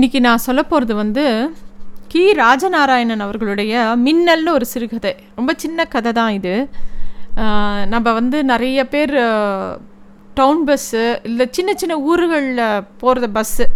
[0.00, 1.22] இன்னைக்கு நான் சொல்ல போகிறது வந்து
[2.12, 2.22] கி.
[2.38, 3.72] ராஜநாராயணன் அவர்களுடைய
[4.04, 5.12] மின்னல்னு ஒரு சிறுகதை.
[5.38, 6.54] ரொம்ப சின்ன கதை தான் இது.
[7.92, 9.12] நம்ம வந்து நிறைய பேர்
[10.38, 12.64] டவுன் பஸ்ஸு இல்லை சின்ன சின்ன ஊர்களில்
[13.02, 13.66] போகிறத பஸ்ஸு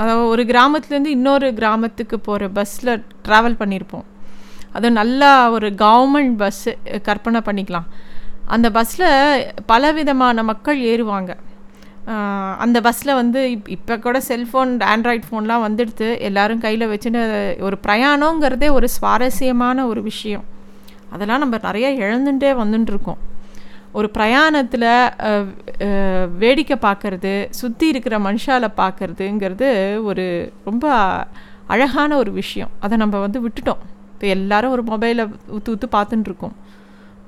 [0.00, 2.92] அதாவது ஒரு கிராமத்துலேருந்து இன்னொரு கிராமத்துக்கு போகிற பஸ்ஸில்
[3.28, 4.06] ட்ராவல் பண்ணியிருப்போம்
[4.78, 6.74] அது நல்லா ஒரு கவர்மெண்ட் பஸ்ஸு
[7.08, 7.88] கற்பனை பண்ணிக்கலாம்.
[8.56, 9.10] அந்த பஸ்ஸில்
[9.72, 11.32] பலவிதமான மக்கள் ஏறுவாங்க.
[12.58, 17.22] அந்த பஸ்ஸில் வந்து இப் இப்போ கூட செல்ஃபோன் ஆண்ட்ராய்ட் ஃபோன்லாம் வந்துடுது எல்லாரும் கையில் வச்சுன்னு
[17.60, 20.44] ஒரு பிரயாணங்கிறதே ஒரு சுவாரஸ்யமான ஒரு விஷயம்.
[21.10, 23.20] அதெல்லாம் நம்ம நிறைய இழந்துட்டே வந்துட்டுருக்கோம்.
[23.92, 24.88] ஒரு பிரயாணத்தில்
[26.36, 29.70] வேடிக்கை பார்க்குறது சுற்றி இருக்கிற மனுஷால பார்க்கறதுங்கிறது
[30.02, 30.86] ஒரு ரொம்ப
[31.66, 32.70] அழகான ஒரு விஷயம்.
[32.80, 33.82] அதை நம்ம வந்து விட்டுட்டோம்.
[34.14, 36.56] இப்போ எல்லோரும் ஒரு மொபைலை ஊற்று ஊற்று பார்த்துட்டுருக்கோம் இருக்கோம்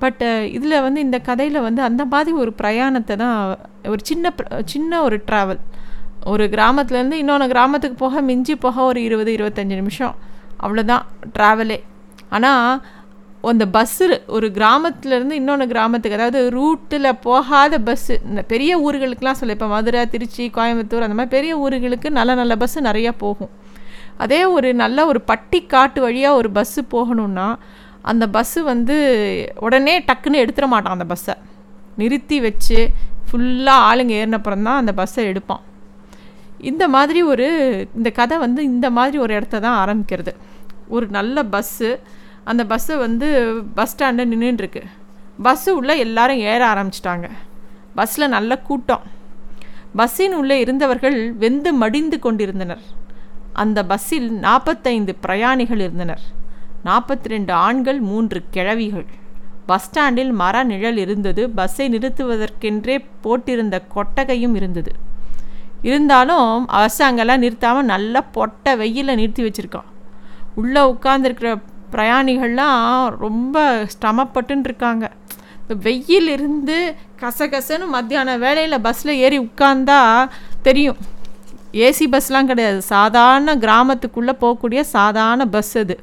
[0.05, 0.25] பட்
[0.57, 3.39] இதில் வந்து இந்த கதையில் வந்து அந்த மாதிரி ஒரு பிரயாணத்தை தான்
[3.93, 4.33] ஒரு சின்ன
[4.73, 5.63] சின்ன ஒரு ட்ராவல்
[6.33, 10.15] ஒரு கிராமத்துலேருந்து இன்னொன்று கிராமத்துக்கு போக மிஞ்சி போக ஒரு இருபது இருபத்தஞ்சி நிமிஷம்.
[10.65, 11.05] அவ்வளோதான்
[11.39, 11.79] ட்ராவலே
[12.37, 12.71] ஆனால்
[13.51, 14.07] அந்த பஸ்ஸு
[14.37, 20.45] ஒரு கிராமத்துலேருந்து இன்னொன்று கிராமத்துக்கு அதாவது ரூட்டில் போகாத பஸ்ஸு இந்த பெரிய ஊர்களுக்கெலாம் சொல்ல இப்போ மதுரை திருச்சி
[20.57, 23.53] கோயம்புத்தூர் அந்த மாதிரி பெரிய ஊர்களுக்கு நல்ல நல்ல பஸ்ஸு நிறையா போகும்.
[24.25, 27.49] அதே ஒரு நல்ல ஒரு பட்டி காட்டு வழியாக ஒரு பஸ்ஸு போகணுன்னா
[28.11, 28.97] அந்த பஸ்ஸு வந்து
[29.67, 31.35] உடனே டக்குன்னு எடுத்துட மாட்டான் அந்த பஸ்ஸை
[32.01, 32.79] நிறுத்தி வச்சு
[33.29, 35.63] ஃபுல்லாக ஆளுங்க ஏறினப்புறம் தான் அந்த பஸ்ஸை எடுப்பான்.
[36.71, 37.47] இந்த மாதிரி ஒரு
[37.99, 40.33] இந்த கதை வந்து இந்த மாதிரி ஒரு இடத்த தான் ஆரம்பிக்கிறது.
[40.97, 41.91] ஒரு நல்ல பஸ்ஸு
[42.51, 43.29] அந்த பஸ்ஸை வந்து
[43.79, 44.83] பஸ் ஸ்டாண்டில் நின்றுட்டுருக்கு
[45.47, 47.29] பஸ்ஸு உள்ளே எல்லாரும் ஏற ஆரம்பிச்சிட்டாங்க.
[47.99, 49.05] பஸ்ஸில் நல்ல கூட்டம்.
[49.99, 52.85] பஸ்ஸின் உள்ளே இருந்தவர்கள் வெந்து மடிந்து கொண்டிருந்தனர்.
[53.63, 56.25] அந்த பஸ்ஸில் நாற்பத்தைந்து பிரயாணிகள் இருந்தனர்.
[56.87, 59.07] நாற்பத்தி ரெண்டு ஆண்கள் மூன்று கிழவிகள்.
[59.69, 61.43] பஸ் ஸ்டாண்டில் மர நிழல் இருந்தது.
[61.59, 64.93] பஸ்ஸை நிறுத்துவதற்கென்றே போட்டிருந்த கொட்டகையும் இருந்தது.
[65.91, 69.89] இருந்தாலும் பஸ் அங்கெல்லாம் நிறுத்தாமல் நல்லா பொட்டை வெயிலில் நிறுத்தி வச்சுருக்கான்.
[70.61, 71.51] உள்ளே உட்காந்துருக்கிற
[71.95, 73.63] பிரயாணிகள்லாம் ரொம்ப
[73.95, 75.05] ஸ்டமப்பட்டுன்னு இருக்காங்க
[75.59, 76.77] இப்போ வெயில் இருந்து
[77.21, 80.01] கசகசன்னு மத்தியான வேலையில் பஸ்ஸில் ஏறி உட்காந்தா
[80.67, 80.99] தெரியும்.
[81.87, 82.81] ஏசி பஸ்லாம் கிடையாது.
[82.95, 85.97] சாதாரண கிராமத்துக்குள்ளே போகக்கூடிய சாதாரண பஸ் அது.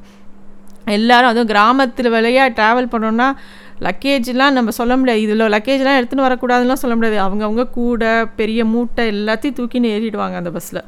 [0.85, 3.27] எல்லாரும் அதுவும் கிராமத்தில் வழியாக ட்ராவல் பண்ணோன்னா
[3.79, 5.21] லக்கேஜ்லாம் நம்ம சொல்ல முடியாது.
[5.21, 7.19] இதில் லக்கேஜ்லாம் எடுத்துன்னு வரக்கூடாதுலாம் சொல்ல முடியாது.
[7.27, 10.83] அவங்கவுங்க கூடை பெரிய மூட்டை எல்லாத்தையும் தூக்கின்னு ஏறிடுவாங்க அந்த பஸ்ஸில்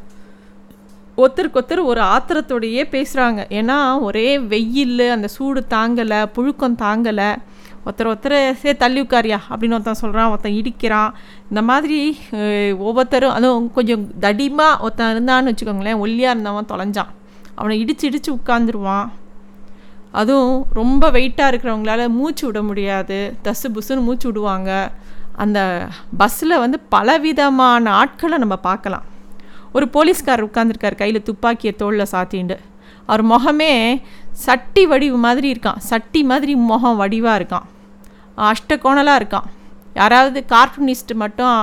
[1.18, 7.36] ஒருத்தருக்கு ஒருத்தர் ஒரு ஆத்திரத்தோடையே பேசுகிறாங்க ஏன்னா ஒரே வெயில் அந்த சூடு தாங்கலை புழுக்கம் தாங்கலை.
[7.86, 9.38] ஒருத்தர் ஒருத்தர் சே தள்ளி உட்காரியா?
[9.50, 11.12] அப்படின்னு ஒருத்தன் சொல்கிறான் ஒருத்தன் இடிக்கிறான்.
[11.50, 12.18] இந்த மாதிரி
[12.78, 17.12] ஒவ்வொருத்தரும் அதுவும் கொஞ்சம் தடிமாக ஒருத்தன் இருந்தான்னு வச்சுக்கோங்களேன் ஒல்லியாக இருந்தவன் தொலைஞ்சான்.
[17.56, 19.10] அவனை இடிச்சு இடித்து உட்காந்துருவான்
[20.20, 23.18] அதுவும் ரொம்ப வெயிட்டாக இருக்கிறவங்களால மூச்சு விட முடியாது.
[23.44, 24.72] தசு புசுன்னு மூச்சு விடுவாங்க.
[25.44, 25.60] அந்த
[26.18, 29.06] பஸ்ஸில் வந்து பலவிதமான ஆட்களை நம்ம பார்க்கலாம்.
[29.76, 32.58] ஒரு போலீஸ்கார் உட்காந்துருக்கார் கையில் துப்பாக்கியை தோளில் சாத்திண்டு.
[33.06, 33.72] அவர் முகமே
[34.46, 35.80] சட்டி வடிவு மாதிரி இருக்கான்.
[35.92, 37.68] சட்டி மாதிரி முகம் வடிவாக இருக்கான்.
[38.50, 39.50] அஷ்டகோணலாக இருக்கான்.
[40.02, 41.56] யாராவது கார்ட்டூனிஸ்ட் மட்டும்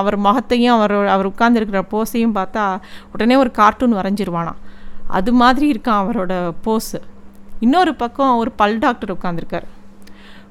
[0.00, 2.64] அவர் முகத்தையும் அவர் அவர் உட்காந்துருக்கிற போஸையும் பார்த்தா
[3.12, 4.60] உடனே ஒரு கார்ட்டூன் வரைஞ்சிருவானாம்.
[5.18, 6.34] அது மாதிரி இருக்கான் அவரோட
[6.66, 7.00] போஸு
[7.62, 9.66] இன்னொரு பக்கம் ஒரு பல் டாக்டர் உட்காந்துருக்கார்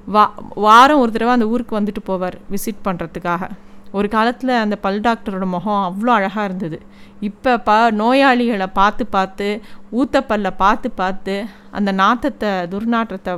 [0.08, 0.24] வா
[0.66, 3.50] வாரம் ஒரு தடவை அந்த ஊருக்கு வந்துட்டு போவார் விசிட் பண்ணுறதுக்காக
[3.92, 6.78] ஒரு காலத்தில் அந்த பல் டாக்டரோட முகம் அவ்வளோ அழகாக இருந்தது.
[7.20, 9.48] இப்போ ப நோயாளிகளை பார்த்து பார்த்து
[9.92, 11.36] ஊத்தப்பல்ல பார்த்து பார்த்து
[11.72, 13.34] அந்த நாற்றத்தை துர்நாற்றத்தை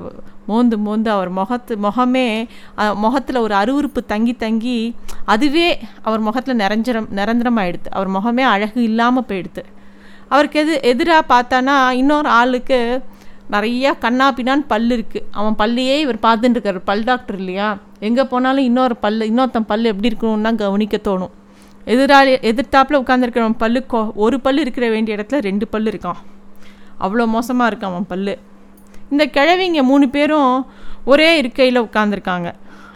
[0.45, 2.27] மோந்து மோந்து அவர் முகத்து முகமே
[2.95, 4.77] முகத்தில் ஒரு அருவருப்பு தங்கி தங்கி
[5.25, 5.67] அதுவே
[6.01, 9.63] அவர் முகத்தில் நிரஞ்சரம் நிரந்தரமாயிடுது அவர் முகமே அழகு இல்லாமல் போயிடுது
[10.29, 12.79] அவருக்கு எது எதிராக பார்த்தானா இன்னொரு ஆளுக்கு
[13.55, 17.69] நிறையா கண்ணா பின்னான்னு பல் இருக்குது அவன் பல்லையே இவர் பார்த்துட்டு இருக்காரு பல் டாக்டர் இல்லையா?
[18.07, 21.33] எங்கே போனாலும் இன்னொரு பல் இன்னொருத்தன் பல் எப்படி இருக்கணும்னு தான் கவனிக்க தோணும்.
[21.87, 26.19] எதிராளி எதிர்த்தாப்பில் உட்காந்துருக்கிறவன் பல்லு கொ ஒரு பல் இருக்கிற வேண்டிய இடத்துல ரெண்டு பல் இருக்கான்.
[27.05, 28.35] அவ்வளோ மோசமாக இருக்கான் அவன் பல்லு.
[29.11, 30.53] இந்த கிழவிங்க மூணு பேரும்
[31.11, 32.49] ஒரே இருக்கையில் உட்காந்துருக்காங்க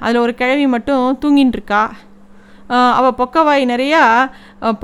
[0.04, 1.84] அதில் ஒரு கிழவி மட்டும் தூங்கின்னு இருக்கா
[3.00, 4.02] அவள் பொக்கவாய் நிறையா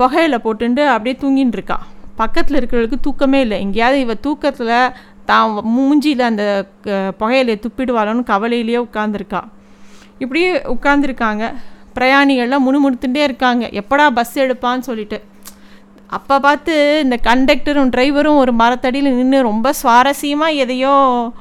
[0.00, 1.78] புகையில போட்டுண்டு அப்படியே தூங்கின்னு இருக்கா
[2.20, 3.56] பக்கத்தில் இருக்கிறவளுக்கு தூக்கமே இல்லை.
[3.64, 4.76] எங்கேயாவது இவள் தூக்கத்தில்
[5.24, 9.40] தான் மூஞ்சியில் அந்த க- புகையிலையை துப்பிடுவாளோன்னு கவலையிலேயே உட்காந்துருக்கா
[10.18, 11.54] இப்படியே உட்காந்துருக்காங்க
[11.94, 13.70] பிரயாணிகள்லாம் முணுமுணுத்துட்டே இருக்காங்க.
[13.72, 15.22] எப்படா பஸ் எடுப்பான்னு சொல்லிட்டு.
[16.06, 21.32] அப்போ பார்த்து இந்த கண்டக்டரும் டிரைவரும் ஒரு மரத்தடியில் நின்று ரொம்ப சுவாரஸ்யமாக எதையோ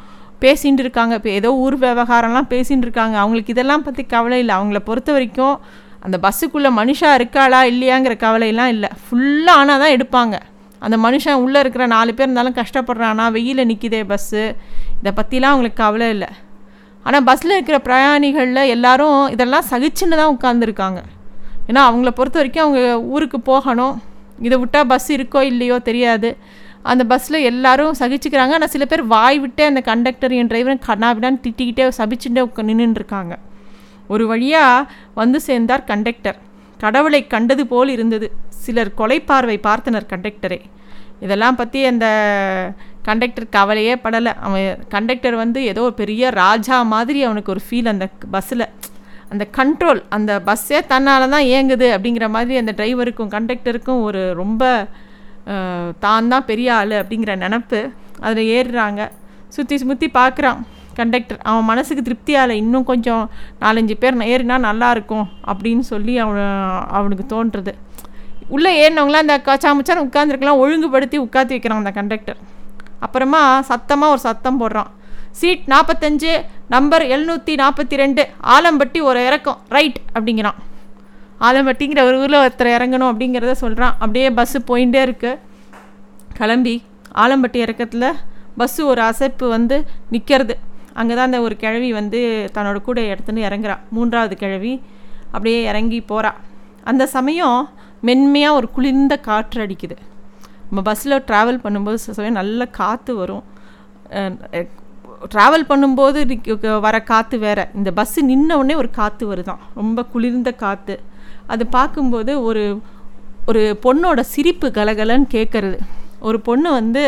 [0.41, 1.15] பேசிகிட்டு இருக்காங்க.
[1.15, 3.17] இப்போ ஏதோ ஊர் விவகாரம்லாம் பேசின்னு இருக்காங்க.
[3.17, 4.55] அவங்களுக்கு இதெல்லாம் பற்றி கவலை இல்லை.
[4.55, 5.59] அவங்கள பொறுத்த வரைக்கும்
[5.99, 8.89] அந்த பஸ்ஸுக்குள்ளே மனுஷா இருக்காளா இல்லையாங்கிற கவலையெல்லாம் இல்லை.
[9.05, 10.39] ஃபுல்லாக ஆனால் தான் எடுப்பாங்க.
[10.85, 13.25] அந்த மனுஷன் உள்ளே இருக்கிற நாலு பேர் இருந்தாலும் கஷ்டப்படுறானா?
[13.35, 14.43] வெயில நிற்கிதே பஸ்ஸு
[14.99, 16.29] இதை பற்றிலாம் அவங்களுக்கு கவலை இல்லை.
[17.05, 20.99] ஆனால் பஸ்ஸில் இருக்கிற பிரயாணிகளில் எல்லாரும் இதெல்லாம் சகிச்சுன்னு தான் உட்காந்துருக்காங்க
[21.69, 22.81] ஏன்னா அவங்கள பொறுத்த வரைக்கும் அவங்க
[23.13, 23.95] ஊருக்கு போகணும்.
[24.47, 26.29] இதை விட்டால் பஸ் இருக்கோ இல்லையோ தெரியாது.
[26.91, 28.53] அந்த பஸ்ஸில் எல்லாரும் சகிச்சுக்கிறாங்க.
[28.57, 33.35] ஆனால் சில பேர் வாய் விட்டே அந்த கண்டக்டர் என் டிரைவரும் கண்ணாவிடான்னு திட்டிக்கிட்டே சபிச்சுட்டே உட்கா நின்றுருக்காங்க
[34.13, 34.89] ஒரு வழியாக
[35.19, 36.39] வந்து சேர்ந்தார் கண்டக்டர்
[36.83, 38.27] கடவுளை கண்டது போல் இருந்தது.
[38.63, 40.59] சிலர் கொலை பார்வை பார்த்தனர் கண்டக்டரை
[41.25, 42.05] இதெல்லாம் பற்றி அந்த
[43.07, 44.31] கண்டக்டர் கவலையே படலை.
[44.45, 48.65] அவன் கண்டக்டர் வந்து ஏதோ ஒரு பெரிய ராஜா மாதிரி அவனுக்கு ஒரு ஃபீல் அந்த பஸ்ஸில்
[49.33, 54.63] அந்த கண்ட்ரோல் அந்த பஸ்ஸே தன்னால் தான் இயங்குது அப்படிங்கிற மாதிரி அந்த டிரைவருக்கும் கண்டக்டருக்கும் ஒரு ரொம்ப
[56.05, 57.79] தான் தான் பெரிய ஆள் அப்படிங்கிற நினப்பு.
[58.25, 59.01] அதில் ஏறுறாங்க.
[59.55, 60.59] சுற்றி சுற்றி பார்க்குறான்.
[60.99, 63.23] கண்டக்டர் அவன் மனசுக்கு திருப்தியால் இன்னும் கொஞ்சம்
[63.63, 66.41] நாலஞ்சு பேர் ஏறினா நல்லாயிருக்கும் அப்படின்னு சொல்லி அவன்
[66.97, 67.73] அவனுக்கு தோன்றுறது.
[68.55, 72.39] உள்ளே ஏறினவங்களாம் அந்த கச்சாமுச்சான் உட்காந்துருக்கலாம் ஒழுங்குபடுத்தி உட்காந்து வைக்கிறான் அந்த கண்டக்டர்
[73.05, 74.91] அப்புறமா சத்தமாக ஒரு சத்தம் போடுறான்.
[75.39, 76.31] சீட் நாற்பத்தஞ்சு
[76.73, 78.23] நம்பர் எழுநூற்றி நாற்பத்தி ரெண்டு
[78.55, 80.59] ஆலம்பட்டி ஒரு இறக்கம் ரைட் அப்படிங்கிறான்.
[81.47, 85.39] ஆலம்பட்டிங்கிற ஒரு ஊரில் ஒருத்தர் இறங்கணும் அப்படிங்கிறத சொல்கிறான் அப்படியே பஸ்ஸு போயிட்டே இருக்குது
[86.37, 86.75] கிளம்பி
[87.23, 88.07] ஆலம்பட்டி இறக்கத்தில்
[88.59, 89.77] பஸ்ஸு ஒரு அசைப்பு வந்து
[90.13, 90.55] நிற்கிறது
[90.99, 92.19] அங்கே தான் அந்த ஒரு கிழவி வந்து
[92.55, 93.75] தன்னோட கூட இடத்துன்னு இறங்குறா.
[93.95, 94.73] மூன்றாவது கிழவி
[95.33, 96.31] அப்படியே இறங்கி போகிறா
[96.91, 97.59] அந்த சமயம்
[98.07, 99.95] மென்மையாக ஒரு குளிர்ந்த காற்று அடிக்குது.
[100.67, 103.43] நம்ம பஸ்ஸில் ட்ராவல் பண்ணும்போது சமயம் நல்ல காற்று வரும்.
[105.33, 106.19] ட்ராவல் பண்ணும்போது
[106.85, 107.63] வர காற்று வேறு.
[107.79, 109.61] இந்த பஸ்ஸு நின்ன உடனே ஒரு காற்று வருதான்.
[109.79, 110.95] ரொம்ப குளிர்ந்த காற்று
[111.53, 112.63] அது பார்க்கும்போது ஒரு
[113.51, 115.77] ஒரு பொண்ணோட சிரிப்பு கலகலன்னு கேட்குறது
[116.27, 117.03] ஒரு பொண்ணு வந்து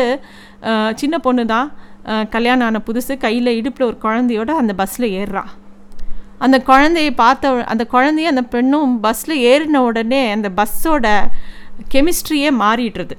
[1.00, 1.68] சின்ன பொண்ணு தான்
[2.34, 5.44] கல்யாணம் ஆன புதுசு கையில் இடுப்பில் ஒரு குழந்தையோட அந்த பஸ்ஸில் ஏறுறா.
[6.44, 11.06] அந்த குழந்தைய பார்த்த அந்த குழந்தைய அந்த பெண்ணும் பஸ்ஸில் ஏறின உடனே அந்த பஸ்ஸோட
[11.94, 13.16] கெமிஸ்ட்ரியே மாறிடுறது.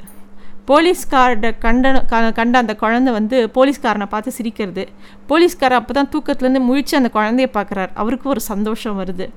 [0.69, 1.91] போலீஸ்கார்ட கண்ட
[2.37, 4.83] கண்ட அந்த குழந்தை வந்து போலீஸ்காரனை பார்த்து சிரிக்கிறது.
[5.29, 7.91] போலீஸ்கார் அப்போ தான் தூக்கத்துலேருந்து முழிச்சு அந்த குழந்தைய பார்க்குறாரு.
[8.01, 9.27] அவருக்கு ஒரு சந்தோஷம் வருது.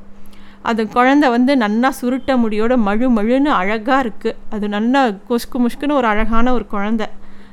[0.71, 6.09] அந்த குழந்த வந்து நன்னா சுருட்ட முடியோட மழு மழுன்னு அழகாக இருக்குது அது நல்லா கொஸ்கு முஷ்குன்னு ஒரு
[6.13, 7.05] அழகான ஒரு குழந்த.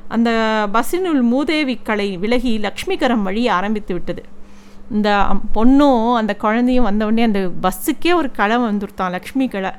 [0.07, 0.29] அந்த
[0.71, 4.23] பஸ்ஸினுள் மூதேவி கலை விலகி லக்ஷ்மிகரம் வழி ஆரம்பித்து விட்டது.
[4.91, 5.09] இந்த
[5.55, 9.71] பொண்ணும் அந்த குழந்தையும் வந்தவுடனே அந்த பஸ்ஸுக்கே ஒரு களை வந்துருத்தான் லக்ஷ்மி களை.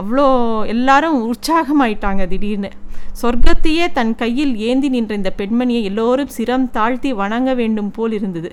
[0.00, 0.26] அவ்வளோ
[0.66, 2.70] எல்லாரும் உற்சாகமாயிட்டாங்க திடீர்னு.
[3.22, 8.52] சொர்க்கத்தையே தன் கையில் ஏந்தி நின்ற இந்த பெண்மணியை எல்லோரும் சிரம் தாழ்த்தி வணங்க வேண்டும் போல் இருந்தது.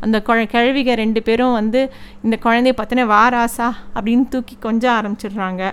[0.00, 1.92] அந்த குழ கிழவிக ரெண்டு பேரும் வந்து
[2.22, 5.72] இந்த குழந்தைய பார்த்தினா வாராசா அப்படின்னு தூக்கி கொஞ்சம் ஆரம்பிச்சிடுறாங்க.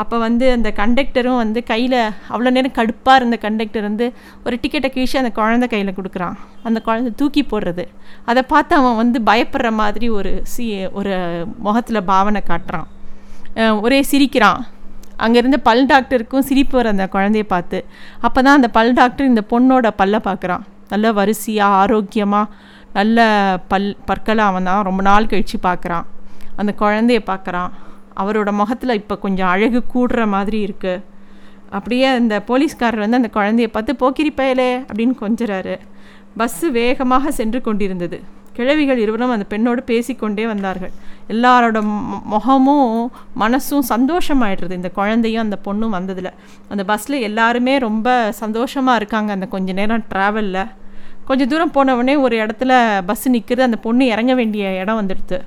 [0.00, 1.96] அப்போ வந்து அந்த கண்டக்டரும் வந்து கையில்
[2.32, 4.06] அவ்வளோ நேரம் கடுப்பாக இருந்த கண்டக்டர் வந்து
[4.46, 6.36] ஒரு டிக்கெட்டை கீழ்ச்சி அந்த குழந்த கையில் கொடுக்குறான்.
[6.68, 7.84] அந்த குழந்தை தூக்கி போடுறது.
[8.30, 10.66] அதை பார்த்து அவன் வந்து பயப்படுற மாதிரி ஒரு சி
[11.00, 11.14] ஒரு
[11.66, 12.88] முகத்தில் பாவனை காட்டுறான்.
[13.86, 14.60] ஒரே சிரிக்கிறான்.
[15.24, 17.78] அங்கேருந்து பல் டாக்டருக்கும் சிரிப்பு வர அந்த குழந்தைய பார்த்து.
[18.26, 20.64] அப்போ தான் அந்த பல் டாக்டர் இந்த பொண்ணோட பல்லை பார்க்குறான்.
[20.92, 22.50] நல்ல வரிசையாக ஆரோக்கியமாக
[22.96, 23.18] நல்ல
[23.70, 26.06] பல் பற்களை அவன் தான் ரொம்ப நாள் கழித்து பார்க்குறான்.
[26.60, 27.70] அந்த குழந்தைய பார்க்குறான்.
[28.16, 31.02] அவரோட முகத்தில் இப்போ கொஞ்சம் அழகு கூடுற மாதிரி இருக்குது
[31.70, 35.74] அப்படியே அந்த போலீஸ்காரர் வந்து அந்த குழந்தைய பார்த்து போக்கிரி பயலே அப்படின்னு கொஞ்சறாரு.
[36.38, 38.18] பஸ்ஸு வேகமாக சென்று கொண்டிருந்தது.
[38.52, 40.92] கிழவிகள் இருவரும் அந்த பெண்ணோடு பேசிக்கொண்டே வந்தார்கள்.
[41.28, 41.78] எல்லாரோட
[42.34, 44.70] முகமும் மனசும் சந்தோஷமாயிடுறது.
[44.70, 46.30] இந்த குழந்தையும் அந்த பொண்ணும் வந்ததில்.
[46.68, 50.62] அந்த பஸ்ஸில் எல்லாருமே ரொம்ப சந்தோஷமாக இருக்காங்க அந்த கொஞ்ச நேரம் ட்ராவலில்
[51.24, 52.72] கொஞ்சம் தூரம் போனவுடனே ஒரு இடத்துல
[53.08, 55.38] பஸ்ஸு நிற்கிறது அந்த பொண்ணு இறங்க வேண்டிய இடம் வந்துடுது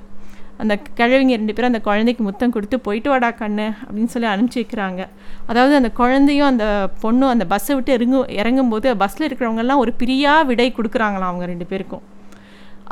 [0.62, 5.02] அந்த கிழவிங்க ரெண்டு பேரும் அந்த குழந்தைக்கு முத்தம் கொடுத்து போயிட்டு வாடா கண்ணு அப்படின்னு சொல்லி அனுப்பிச்சி வைக்கிறாங்க.
[5.50, 6.66] அதாவது அந்த குழந்தையும் அந்த
[7.02, 12.04] பொண்ணும் அந்த பஸ்ஸை விட்டு இறங்கு இறங்கும்போது பஸ்ஸில் இருக்கிறவங்கெல்லாம் ஒரு பிரியா விடை கொடுக்குறாங்களாம் அவங்க ரெண்டு பேருக்கும்.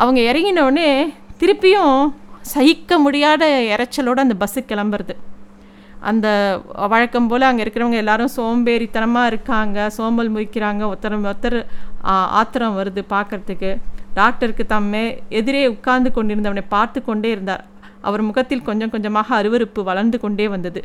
[0.02, 0.88] அவங்க இறங்கினோடனே
[1.42, 1.97] திருப்பியும்
[2.54, 3.44] சகிக்க முடியாத
[3.75, 5.14] இறைச்சலோடு அந்த பஸ்ஸு கிளம்புறது.
[6.11, 6.28] அந்த
[6.92, 11.58] வழக்கம் போல் அங்கே இருக்கிறவங்க எல்லாரும் சோம்பேறித்தனமாக இருக்காங்க சோம்பல் முறிக்கிறாங்க ஒருத்தர் ஒருத்தர்
[12.40, 13.70] ஆத்திரம் வருது பார்க்குறதுக்கு.
[14.18, 15.04] டாக்டருக்கு தம்மே
[15.38, 17.62] எதிரே உட்கார்ந்து கொண்டிருந்தவனை பார்த்து கொண்டே இருந்தார்.
[18.08, 20.82] அவர் முகத்தில் கொஞ்சம் கொஞ்சமாக அருவறுப்பு வளர்ந்து கொண்டே வந்தது.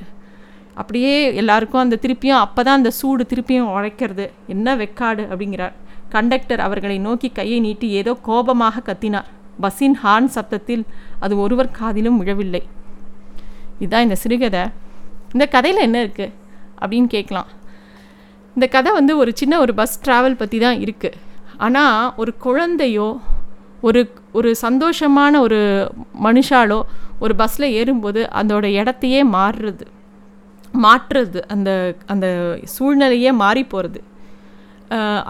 [0.82, 4.26] அப்படியே எல்லாருக்கும் அந்த திருப்பியும் அப்போ தான் அந்த சூடு திருப்பியும் உழைக்கிறது.
[4.54, 5.74] என்ன வெக்காடு அப்படிங்கிறார்.
[6.16, 9.28] கண்டக்டர் அவர்களை நோக்கி கையை நீட்டி ஏதோ கோபமாக கத்தினார்.
[9.64, 10.84] பஸ்ஸின் ஹார்ன் சத்தத்தில்
[11.26, 12.64] அது ஒருவர் காதிலும் விழவில்லை.
[13.82, 14.64] இதுதான் இந்த சிறுகதை.
[15.34, 16.36] இந்த கதையில் என்ன இருக்குது
[16.82, 17.50] அப்படின்னு கேட்கலாம்.
[18.56, 21.20] இந்த கதை வந்து ஒரு சின்ன ஒரு பஸ் ட்ராவல் பற்றி தான் இருக்குது
[21.66, 23.10] ஆனால் ஒரு குழந்தையோ
[23.88, 24.02] ஒரு
[24.38, 25.60] ஒரு சந்தோஷமான ஒரு
[26.26, 26.80] மனுஷாலோ
[27.24, 29.86] ஒரு பஸ்ஸில் ஏறும்போது அதோட இடத்தையே மாறுறது
[30.84, 31.70] மாற்றுறது அந்த
[32.14, 32.28] அந்த
[32.76, 34.02] சூழ்நிலையே மாறி போகிறது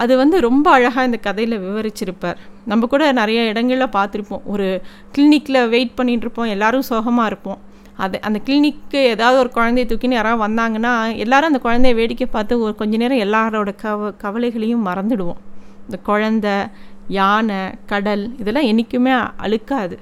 [0.01, 2.37] அது வந்து ரொம்ப அழகாக இந்த கதையில் விவரிச்சிருப்பார்.
[2.71, 4.43] நம்ம கூட நிறைய இடங்களில் பார்த்துருப்போம்.
[4.53, 4.67] ஒரு
[5.15, 7.59] கிளினிக்கில் வெயிட் பண்ணிகிட்ருப்போம் எல்லோரும் சோகமாக இருப்போம்.
[7.99, 12.73] அது அந்த கிளினிக்கு ஏதாவது ஒரு குழந்தைய தூக்கின்னு யாராவது வந்தாங்கன்னா எல்லோரும் அந்த குழந்தைய வேடிக்கை பார்த்து ஒரு
[12.75, 15.41] கொஞ்ச நேரம் எல்லாரோட கவ கவலைகளையும் மறந்துடுவோம்.
[15.83, 16.47] இந்த குழந்த
[17.07, 19.97] யானை கடல் இதெல்லாம் என்றைக்குமே அழுக்காது.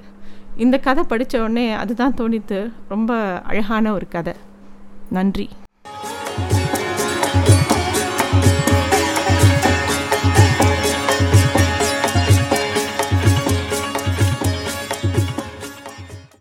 [0.56, 4.34] இந்த கதை படித்த உடனே அதுதான் தோணித்து ரொம்ப அழகான ஒரு கதை.
[5.10, 5.48] நன்றி.